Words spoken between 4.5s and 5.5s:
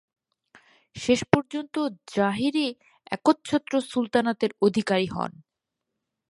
অধিকারী হন।